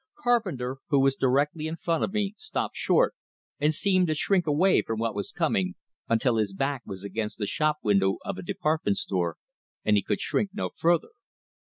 Carpenter, 0.23 0.77
who 0.89 0.99
was 0.99 1.15
directly 1.15 1.67
in 1.67 1.75
front 1.75 2.03
of 2.03 2.11
me, 2.11 2.33
stopped 2.35 2.75
short, 2.75 3.13
and 3.59 3.71
seemed 3.71 4.07
to 4.07 4.15
shrink 4.15 4.47
away 4.47 4.81
from 4.81 4.97
what 4.99 5.13
was 5.13 5.31
coming, 5.31 5.75
until 6.09 6.37
his 6.37 6.53
back 6.55 6.81
was 6.87 7.03
against 7.03 7.37
the 7.37 7.45
show 7.45 7.73
window 7.83 8.17
of 8.25 8.39
a 8.39 8.41
department 8.41 8.97
store, 8.97 9.37
and 9.85 9.95
he 9.97 10.01
could 10.01 10.19
shrink 10.19 10.49
no 10.55 10.71
further. 10.75 11.09